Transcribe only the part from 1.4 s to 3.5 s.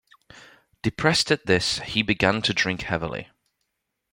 this, he began to drink heavily.